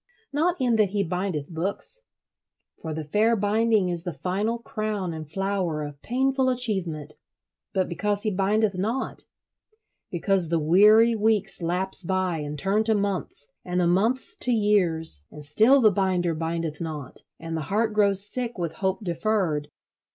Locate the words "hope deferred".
18.73-19.69